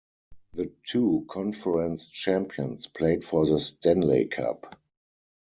The 0.55 0.73
two 0.83 1.27
Conference 1.29 2.09
Champions 2.09 2.87
played 2.87 3.23
for 3.23 3.45
the 3.45 3.59
Stanley 3.59 4.25
Cup. 4.29 4.79